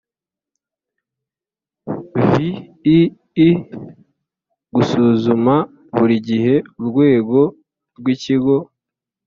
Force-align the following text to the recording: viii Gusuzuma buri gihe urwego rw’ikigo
viii 2.27 3.53
Gusuzuma 4.75 5.55
buri 5.95 6.15
gihe 6.27 6.55
urwego 6.79 7.39
rw’ikigo 7.97 8.57